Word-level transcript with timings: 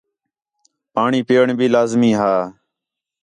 پاݨی 0.93 1.21
پِیئݨ 1.27 1.47
بھی 1.57 1.67
لازمی 1.73 2.11
ہا 2.19 2.33